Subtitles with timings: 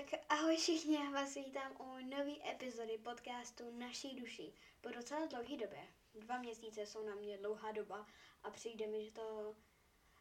[0.00, 4.52] Tak ahoj všichni, já vás vítám u nové epizody podcastu Naší duši.
[4.80, 8.06] Po docela dlouhé době, dva měsíce jsou na mě dlouhá doba
[8.42, 9.56] a přijde mi, že to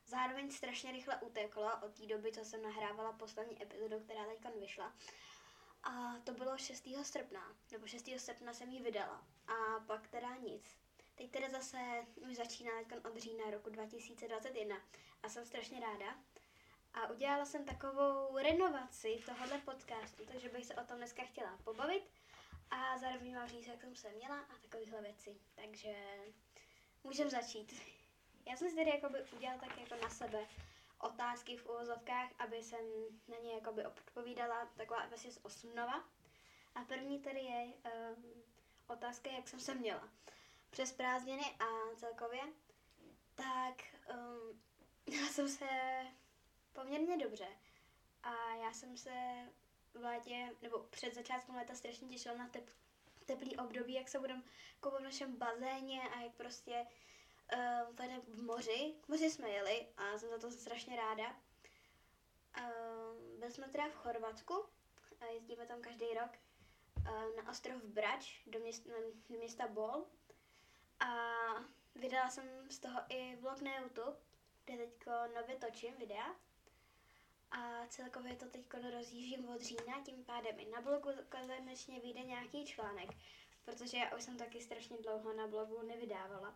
[0.05, 4.95] zároveň strašně rychle uteklo od té doby, co jsem nahrávala poslední epizodu, která teď vyšla.
[5.83, 6.87] A to bylo 6.
[7.03, 8.09] srpna, nebo 6.
[8.17, 10.77] srpna jsem ji vydala a pak teda nic.
[11.15, 12.71] Teď teda zase už začíná
[13.09, 14.81] od října roku 2021
[15.23, 16.15] a jsem strašně ráda,
[16.93, 22.03] a udělala jsem takovou renovaci tohohle podcastu, takže bych se o tom dneska chtěla pobavit
[22.71, 25.37] a zároveň vám říct, jak jsem se měla a takovéhle věci.
[25.55, 25.95] Takže
[27.03, 27.81] můžeme začít.
[28.45, 30.45] Já jsem si tedy jakoby udělala tak jako na sebe
[30.99, 32.85] otázky v uvozovkách, aby jsem
[33.27, 36.03] na ně jakoby odpovídala, taková vlastně z osmnova.
[36.75, 38.43] A první tady je um,
[38.87, 40.09] otázka, jak jsem se měla.
[40.69, 42.41] Přes prázdniny a celkově,
[43.35, 43.83] tak
[44.15, 44.61] um,
[45.21, 45.65] já jsem se
[46.73, 47.47] poměrně dobře.
[48.23, 49.11] A já jsem se
[49.93, 52.69] v létě, nebo před začátkem léta strašně těšila na tep,
[53.25, 54.43] teplý období, jak se budeme
[54.79, 56.85] koupat v našem bazéně a jak prostě
[57.53, 58.95] uh, tady v moři.
[59.01, 61.35] K moři jsme jeli a jsem za to strašně ráda.
[62.59, 64.65] Uh, byli jsme teda v Chorvatsku
[65.21, 66.31] a jezdíme tam každý rok
[66.97, 68.89] uh, na ostrov Brač do města,
[69.29, 70.05] do města Bol.
[70.99, 71.09] A
[71.95, 74.17] vydala jsem z toho i vlog na YouTube,
[74.65, 76.35] kde teďko nově točím videa
[77.51, 82.65] a celkově to teď rozjíždím od října, tím pádem i na blogu konečně vyjde nějaký
[82.65, 83.09] článek,
[83.65, 86.55] protože já už jsem taky strašně dlouho na blogu nevydávala.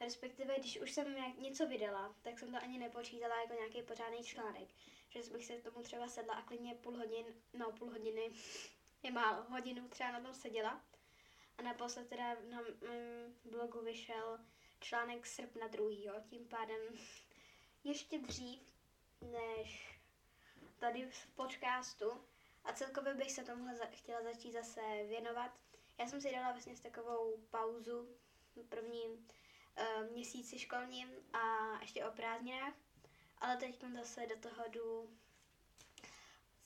[0.00, 4.68] Respektive, když už jsem něco vydala, tak jsem to ani nepočítala jako nějaký pořádný článek.
[5.08, 8.32] Že bych se tomu třeba sedla a klidně půl hodin, no půl hodiny,
[9.02, 10.84] je málo, hodinu třeba na tom seděla.
[11.58, 14.38] A naposled teda na mém blogu vyšel
[14.80, 16.80] článek srpna druhýho, tím pádem
[17.84, 18.60] ještě dřív,
[19.20, 19.93] než
[20.78, 22.24] tady v podcastu
[22.64, 25.50] a celkově bych se tomuhle za, chtěla začít zase věnovat.
[25.98, 28.08] Já jsem si dala vlastně takovou pauzu
[28.56, 31.40] v prvním uh, měsíci školním a
[31.80, 32.74] ještě o prázdninách,
[33.38, 35.10] ale teď zase do toho jdu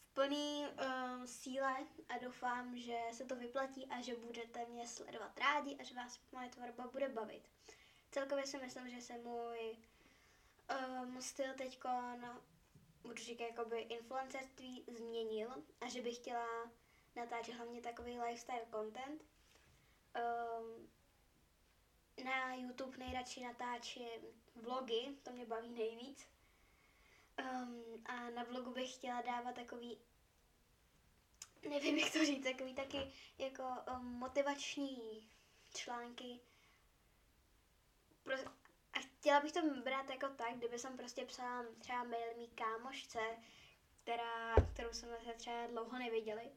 [0.04, 1.76] v plný uh, síle
[2.08, 6.20] a doufám, že se to vyplatí a že budete mě sledovat rádi a že vás
[6.32, 7.42] moje tvorba bude bavit.
[8.10, 9.76] Celkově si myslím, že se můj
[11.02, 11.78] um, styl teď
[13.02, 15.50] určitě jakoby influencerství změnil
[15.80, 16.70] a že bych chtěla
[17.16, 19.24] natáčet hlavně takový lifestyle content.
[20.16, 20.88] Um,
[22.24, 24.08] na YouTube nejradši natáčím
[24.56, 26.28] vlogy, to mě baví nejvíc.
[27.42, 29.98] Um, a na vlogu bych chtěla dávat takový,
[31.68, 33.64] nevím jak to říct, takový taky jako
[33.96, 35.28] um, motivační
[35.74, 36.40] články.
[38.22, 38.36] Pro,
[39.18, 43.20] chtěla bych to brát jako tak, kdyby jsem prostě psala třeba mail mý kámošce,
[44.02, 46.50] která, kterou jsme se třeba dlouho neviděli.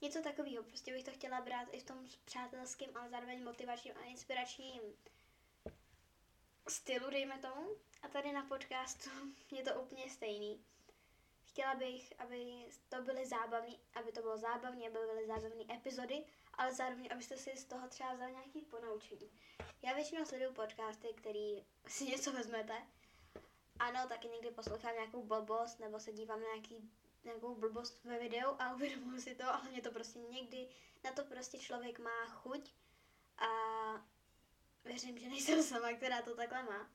[0.00, 4.04] Něco takového, prostě bych to chtěla brát i v tom přátelském, ale zároveň motivačním a
[4.04, 4.80] inspiračním
[6.68, 7.70] stylu, dejme tomu.
[8.02, 9.10] A tady na podcastu
[9.50, 10.64] je to úplně stejný.
[11.44, 16.74] Chtěla bych, aby to byly zábavní, aby to bylo zábavné, aby byly zábavné epizody, ale
[16.74, 19.30] zároveň, abyste si z toho třeba vzali nějaký ponaučení.
[19.82, 22.86] Já většinou sleduju podcasty, který si něco vezmete.
[23.78, 26.90] Ano, taky někdy poslouchám nějakou blbost, nebo se dívám na nějaký,
[27.24, 30.68] nějakou blbost ve videu a uvědomuji si to, ale mě to prostě někdy,
[31.04, 32.74] na to prostě člověk má chuť
[33.38, 33.48] a
[34.84, 36.90] věřím, že nejsem sama, která to takhle má.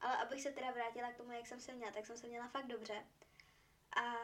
[0.00, 2.48] Ale abych se teda vrátila k tomu, jak jsem se měla, tak jsem se měla
[2.48, 3.06] fakt dobře.
[3.96, 4.14] A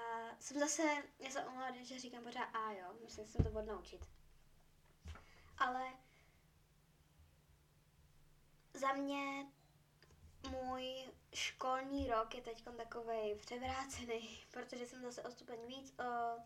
[0.40, 0.82] jsem zase,
[1.18, 4.00] já jsem omlouvám, že říkám pořád a jo, musím se to odnaučit.
[5.58, 5.92] Ale
[8.80, 9.46] za mě
[10.50, 11.04] můj
[11.34, 16.38] školní rok je teď takový převrácený, protože jsem zase o stupeň víc o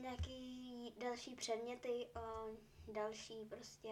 [0.00, 2.50] nějaký další předměty, o
[2.92, 3.88] další prostě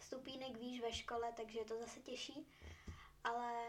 [0.00, 2.46] stupínek výš ve škole, takže je to zase těžší.
[3.24, 3.66] Ale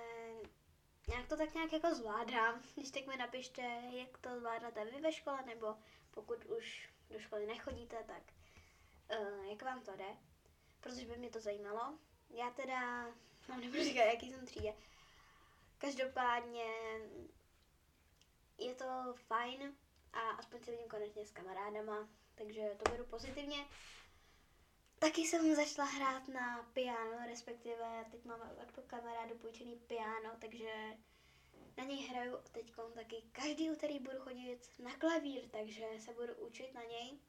[1.08, 2.62] nějak to tak nějak jako zvládám.
[2.76, 5.76] Když tak mi napište, jak to zvládáte vy ve škole, nebo
[6.12, 8.24] pokud už do školy nechodíte, tak
[9.20, 10.18] uh, jak vám to jde.
[10.80, 11.98] Protože by mě to zajímalo.
[12.30, 13.08] Já teda,
[13.50, 14.74] mám nebudu říkat, jaký jsem třídě.
[15.78, 16.66] Každopádně
[18.58, 19.74] je to fajn
[20.14, 23.66] a aspoň se vidím konečně s kamarádama, takže to beru pozitivně.
[25.00, 30.98] Taky jsem začala hrát na piano, respektive teď mám od kamarádu půjčený piano, takže
[31.78, 36.74] na něj hraju teď taky každý úterý budu chodit na klavír, takže se budu učit
[36.74, 37.20] na něj.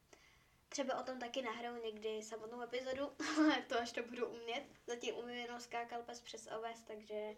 [0.71, 4.65] Třeba o tom taky nahraju někdy samotnou epizodu, ale to až to budu umět.
[4.87, 7.37] Zatím umím jenom skákat pes přes oves, takže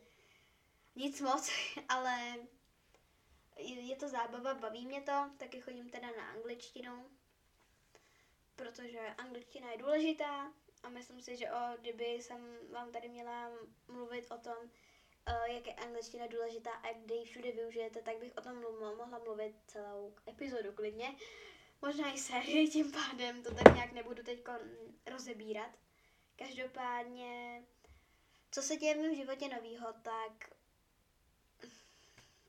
[0.94, 1.50] nic moc,
[1.88, 2.34] ale
[3.56, 7.10] je to zábava, baví mě to, taky chodím teda na angličtinu,
[8.56, 10.52] protože angličtina je důležitá
[10.82, 13.50] a myslím si, že o, kdyby jsem vám tady měla
[13.88, 14.56] mluvit o tom,
[15.46, 18.60] jak je angličtina důležitá a kdy ji všude využijete, tak bych o tom
[18.96, 21.16] mohla mluvit celou epizodu klidně.
[21.82, 24.44] Možná i sérii, tím pádem to tak nějak nebudu teď
[25.06, 25.70] rozebírat.
[26.36, 27.62] Každopádně,
[28.50, 30.50] co se děje v mém životě novýho, tak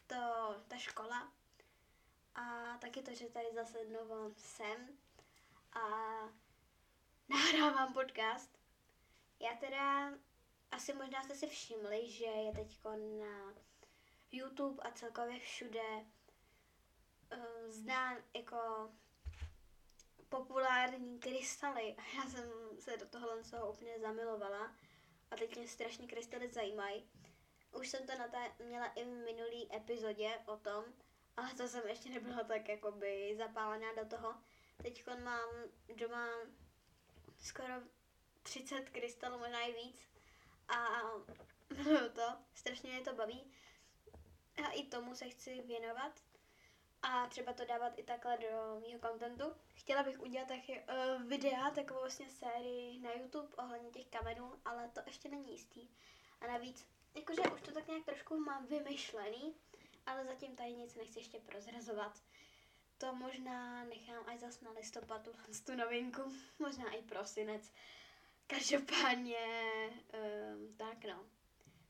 [0.08, 0.16] to
[0.68, 1.32] ta škola
[2.36, 4.98] a taky to, že tady zase znovu jsem
[5.74, 5.90] a
[7.30, 8.60] nahrávám podcast.
[9.40, 10.14] Já teda,
[10.72, 12.80] asi možná jste si všimli, že je teď
[13.20, 13.54] na
[14.32, 16.06] YouTube a celkově všude
[17.32, 18.92] uh, znám jako
[20.38, 21.96] populární krystaly.
[21.98, 24.76] A já jsem se do tohohle toho úplně zamilovala.
[25.32, 27.10] A teď mě strašně krystaly zajímají.
[27.80, 30.86] Už jsem to nata- měla i v minulý epizodě o tom,
[31.38, 34.36] ale to jsem ještě nebyla tak jakoby zapálená do toho.
[34.82, 35.50] Teď mám
[35.96, 36.28] doma
[37.40, 37.74] skoro
[38.44, 40.10] 30 krystalů, možná i víc.
[40.68, 41.02] A
[42.16, 43.54] to, strašně mě to baví.
[44.66, 46.20] A i tomu se chci věnovat.
[47.04, 49.44] A třeba to dávat i takhle do mého kontentu.
[49.76, 54.90] Chtěla bych udělat taky uh, videa, takovou vlastně sérii na YouTube ohledně těch kamenů, ale
[54.94, 55.90] to ještě není jistý.
[56.42, 59.56] A navíc, jakože už to tak nějak trošku mám vymyšlený,
[60.06, 62.24] ale zatím tady nic nechci ještě prozrazovat.
[62.98, 65.28] To možná nechám až zas na listopad,
[65.66, 66.22] tu novinku,
[66.60, 67.72] možná i prosinec.
[68.48, 69.38] Každopádně,
[70.14, 71.26] um, tak no.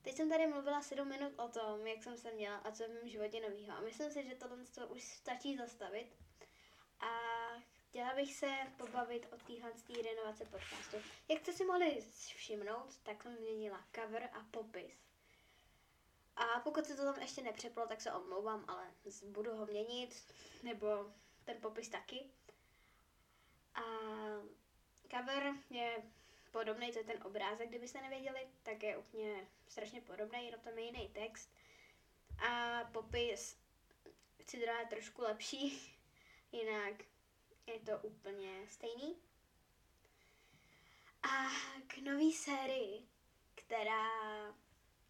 [0.04, 2.88] Teď jsem tady mluvila 7 minut o tom, jak jsem se měla a co v
[2.88, 3.76] mém životě novýho.
[3.76, 4.56] A myslím si, že tohle
[4.88, 6.16] už stačí zastavit.
[7.00, 7.08] A
[7.88, 9.72] chtěla bych se pobavit o téhle
[10.02, 10.96] renovace podcastu.
[11.28, 12.00] Jak jste si mohli
[12.36, 14.92] všimnout, tak jsem změnila cover a popis.
[16.36, 18.94] A pokud se to tam ještě nepřeplo, tak se omlouvám, ale
[19.26, 20.86] budu ho měnit, nebo
[21.44, 22.30] ten popis taky.
[23.74, 23.82] A
[25.10, 26.02] cover je
[26.54, 30.84] podobný, to je ten obrázek, kdybyste nevěděli, tak je úplně strašně podobný, jenom tam je
[30.84, 31.50] jiný text.
[32.48, 33.58] A popis
[34.40, 35.94] chci dát trošku lepší,
[36.52, 36.94] jinak
[37.66, 39.16] je to úplně stejný.
[41.22, 41.50] A
[41.86, 43.08] k nový sérii,
[43.54, 44.08] která,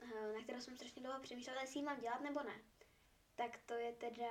[0.02, 2.60] eh, na kterou jsem strašně dlouho přemýšlela, jestli ji mám dělat nebo ne,
[3.34, 4.30] tak to je teda,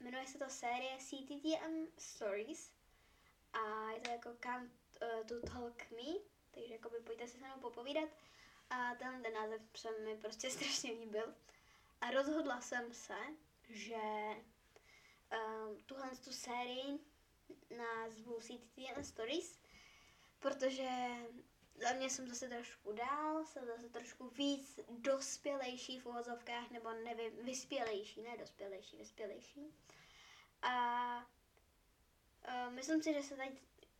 [0.00, 2.72] jmenuje se to série CTTM Stories
[3.52, 6.18] a je to jako Come uh, to Talk Me,
[6.50, 8.08] takže jakoby pojďte si se mnou popovídat
[8.70, 11.34] a tenhle ten název se mi prostě strašně líbil
[12.00, 13.18] a rozhodla jsem se,
[13.68, 16.98] že um, tuhle tu sérii
[17.76, 19.60] názvu CTTN Stories,
[20.38, 20.88] protože
[21.74, 27.36] za mě jsem zase trošku dál, jsem zase trošku víc dospělejší v uvozovkách, nebo nevím,
[27.44, 29.74] vyspělejší, ne dospělejší, vyspělejší.
[30.62, 31.16] A
[32.48, 33.52] uh, myslím si, že se tady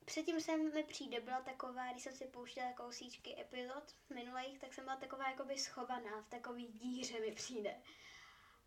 [0.04, 4.84] Předtím jsem mi přijde, byla taková, když jsem si pouštěla kousíčky epizod minulých, tak jsem
[4.84, 7.82] byla taková jakoby schovaná, v takový díře mi přijde.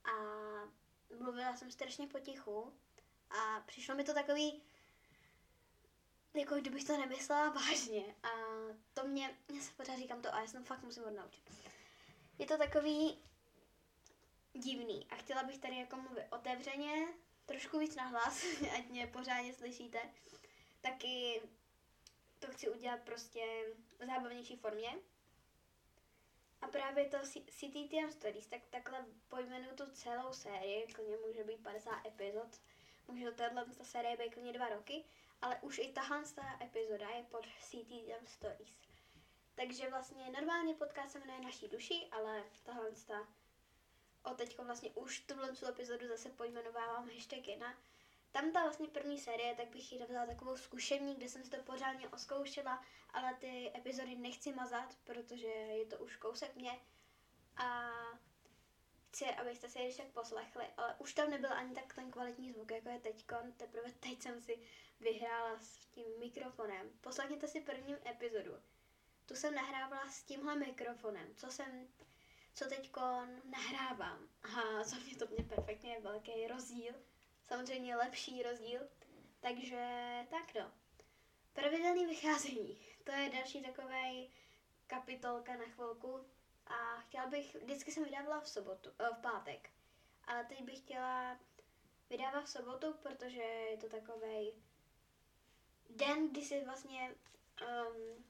[0.04, 0.12] A
[1.20, 2.74] mluvila jsem strašně potichu
[3.30, 4.63] a přišlo mi to takový,
[6.34, 8.15] jako kdybych to nemyslela vážně.
[8.24, 8.30] A
[8.94, 11.51] to mě, já se pořád říkám to a já jsem fakt musím odnaučit.
[12.39, 13.24] Je to takový
[14.54, 17.08] divný a chtěla bych tady jako mluvit otevřeně,
[17.46, 18.46] trošku víc nahlas,
[18.77, 20.00] ať mě pořádně slyšíte
[20.86, 21.42] taky
[22.39, 23.65] to chci udělat prostě
[24.00, 24.89] v zábavnější formě.
[26.62, 27.18] A právě to
[27.50, 32.62] CTTM Stories, tak takhle pojmenuju tu celou sérii, klidně může být 50 epizod,
[33.08, 35.04] může tahle ta série být klidně dva roky,
[35.42, 38.77] ale už i tahle ta epizoda je pod CTTM Stories.
[39.56, 43.27] Takže vlastně normálně podcast se jmenuje Naší duši, ale tahle ta
[44.24, 47.77] o teďko vlastně už tuhle epizodu zase pojmenovávám hashtag 1,
[48.36, 51.58] tam ta vlastně první série, tak bych ji vzala takovou zkušební, kde jsem si to
[51.63, 56.80] pořádně oskoušela, ale ty epizody nechci mazat, protože je to už kousek mě
[57.58, 57.92] a
[59.10, 62.72] chci, abyste si je tak poslechli, ale už tam nebyl ani tak ten kvalitní zvuk,
[62.72, 63.25] jako je teď.
[63.58, 64.60] Teprve teď jsem si
[65.00, 66.92] vyhrála s tím mikrofonem.
[67.01, 68.51] Poslechněte si první epizodu.
[69.25, 71.88] Tu jsem nahrávala s tímhle mikrofonem, co jsem,
[72.54, 72.92] co teď
[73.44, 74.30] nahrávám.
[74.44, 76.94] A za mě to mě perfektně velký rozdíl
[77.48, 78.82] samozřejmě lepší rozdíl.
[79.40, 79.88] Takže
[80.30, 80.72] tak no.
[81.54, 82.80] Pravidelný vycházení.
[83.04, 84.32] To je další takový
[84.88, 86.25] kapitolka na chvilku.
[86.68, 89.70] A chtěla bych, vždycky jsem vydávala v sobotu, v pátek.
[90.28, 91.40] Ale teď bych chtěla
[92.10, 94.52] vydávat v sobotu, protože je to takový
[95.90, 97.16] den, kdy si vlastně
[97.62, 98.25] um,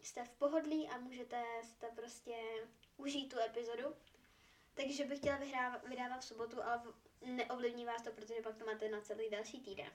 [0.00, 1.44] jste v pohodlí a můžete
[1.78, 2.36] to prostě
[2.96, 3.96] užít tu epizodu.
[4.74, 5.38] Takže bych chtěla
[5.88, 6.82] vydávat v sobotu, ale
[7.22, 9.92] neovlivní vás to, protože pak to máte na celý další týden.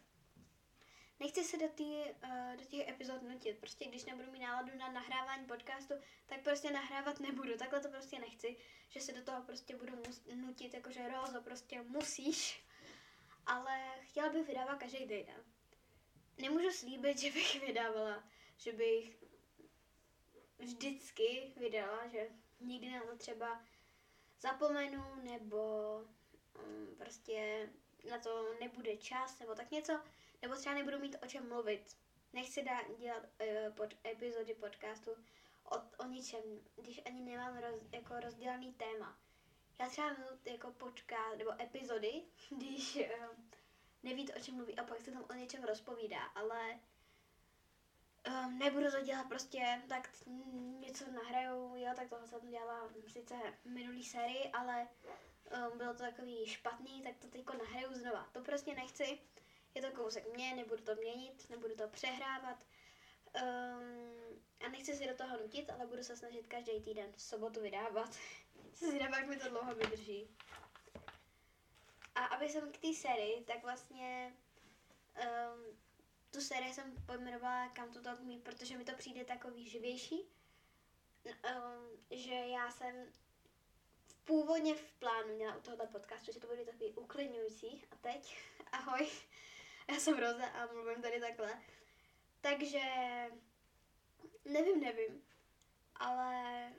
[1.19, 3.59] Nechci se do, tý, uh, do těch epizod nutit.
[3.59, 5.93] Prostě když nebudu mít náladu na nahrávání podcastu,
[6.25, 7.57] tak prostě nahrávat nebudu.
[7.57, 8.57] Takhle to prostě nechci,
[8.89, 12.65] že se do toho prostě budu mus- nutit, jakože Rozo, prostě musíš.
[13.45, 15.43] Ale chtěla bych vydávat každý týden.
[16.37, 18.23] Nemůžu slíbit, že bych vydávala,
[18.57, 19.23] že bych
[20.57, 23.65] vždycky vydala, že nikdy na to třeba
[24.39, 25.59] zapomenu, nebo
[26.59, 27.69] um, prostě
[28.09, 30.01] na to nebude čas, nebo tak něco,
[30.41, 31.97] nebo třeba nebudu mít o čem mluvit.
[32.33, 35.11] Nechci dát, dělat uh, pod epizody podcastu
[35.63, 36.41] o, o ničem,
[36.75, 39.17] když ani nemám roz, jako rozdělaný téma.
[39.79, 43.35] Já třeba milu jako podcast nebo epizody, když uh,
[44.03, 46.79] nevíte, o čem mluví a pak se tam o něčem rozpovídá, ale
[48.27, 50.09] um, nebudu to dělat prostě, tak
[50.79, 54.87] něco nahraju, jo, tak toho jsem dělala sice minulý sérii, ale
[55.53, 58.29] um, bylo to takový špatný, tak to teďko nahraju znova.
[58.31, 59.19] To prostě nechci,
[59.75, 62.65] je to kousek mě, nebudu to měnit, nebudu to přehrávat.
[63.43, 64.23] Um,
[64.65, 68.17] a nechci si do toho nutit, ale budu se snažit každý týden v sobotu vydávat.
[68.73, 70.27] Se zvědavá, jak mi to dlouho vydrží.
[72.15, 74.33] A aby jsem k té sérii, tak vlastně
[75.15, 75.77] um,
[76.31, 80.21] tu sérii jsem pojmenovala Kam to Talk Me, protože mi to přijde takový živější.
[81.25, 83.07] Um, že já jsem
[84.25, 87.85] původně v plánu měla u tohoto podcastu, že to bude takový uklidňující.
[87.91, 88.37] A teď,
[88.71, 89.09] ahoj,
[89.89, 91.61] já jsem Roza a mluvím tady takhle.
[92.41, 92.81] Takže
[94.45, 95.23] nevím, nevím,
[95.95, 96.71] ale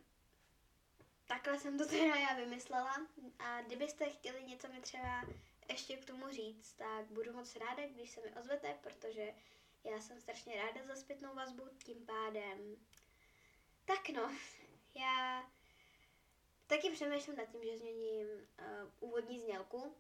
[1.27, 3.07] takhle jsem to teda já vymyslela
[3.39, 5.25] a kdybyste chtěli něco mi třeba
[5.69, 9.35] ještě k tomu říct, tak budu moc ráda, když se mi ozvete, protože
[9.85, 12.77] já jsem strašně ráda za zpětnou vazbu, tím pádem.
[13.85, 14.33] Tak no,
[14.95, 15.45] já
[16.67, 19.97] taky přemýšlím nad tím, že změním uh, úvodní znělku.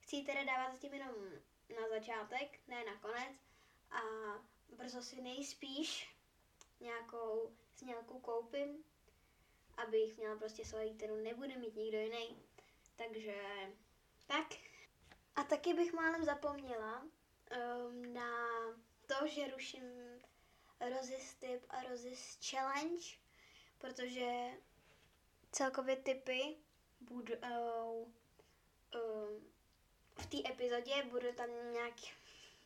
[0.00, 1.14] Chci teda dávat zatím jenom
[1.80, 3.36] na začátek, ne na konec.
[3.90, 4.00] A
[4.76, 6.16] brzo si nejspíš
[6.80, 8.84] nějakou znělku koupím,
[9.76, 12.42] abych měla prostě svoji, kterou nebude mít nikdo jiný.
[12.96, 13.34] Takže
[14.26, 14.46] tak.
[15.36, 18.46] A taky bych málem zapomněla um, na
[19.06, 19.82] to, že ruším
[20.80, 23.06] Rozis Tip a Rozis Challenge,
[23.78, 24.50] protože
[25.52, 26.56] celkově typy
[27.00, 28.12] budou
[28.94, 29.52] um,
[30.18, 31.94] v té epizodě, budu tam nějak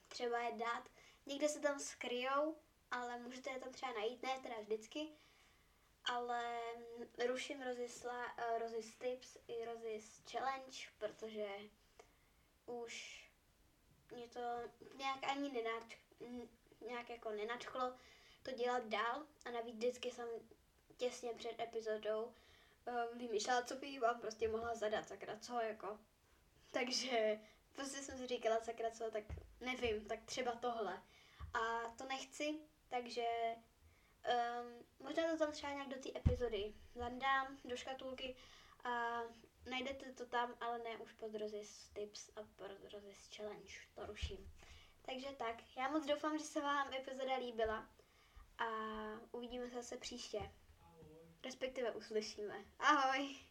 [0.09, 0.89] třeba je dát.
[1.27, 2.57] Někde se tam skryjou,
[2.91, 5.09] ale můžete je tam třeba najít, ne teda vždycky,
[6.05, 6.61] ale
[7.27, 11.49] ruším rozisla, uh, rozis tips i rozis challenge, protože
[12.67, 13.25] už
[14.13, 14.41] mě to
[14.97, 15.97] nějak ani nenač,
[16.81, 17.93] nějak jako nenačklo
[18.43, 20.29] to dělat dál a navíc vždycky jsem
[20.97, 22.35] těsně před epizodou
[23.17, 25.99] vymýšlela, co bych vám prostě mohla zadat, sakra, co jako.
[26.71, 27.41] Takže
[27.73, 29.25] prostě jsem si říkala, sakra, co, tak
[29.61, 31.03] nevím, tak třeba tohle.
[31.55, 37.77] A to nechci, takže um, možná to tam třeba nějak do té epizody zandám do
[37.77, 38.37] škatulky
[38.85, 39.23] a
[39.71, 44.53] najdete to tam, ale ne už pod Rozis Tips a pod Rozis Challenge, to ruším.
[45.03, 47.89] Takže tak, já moc doufám, že se vám epizoda líbila
[48.59, 48.67] a
[49.33, 50.51] uvidíme se zase příště.
[51.45, 52.55] Respektive uslyšíme.
[52.79, 53.50] Ahoj!